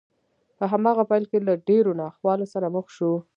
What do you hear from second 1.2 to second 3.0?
کې له ډېرو ناخوالو سره مخ